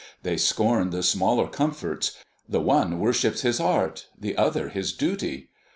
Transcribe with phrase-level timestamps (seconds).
[0.23, 2.17] "They scorn the smaller comforts;
[2.49, 5.49] the one worships his art, the other his duty.